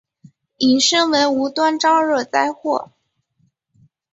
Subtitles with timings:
[0.57, 2.89] 引申为无端招惹灾祸。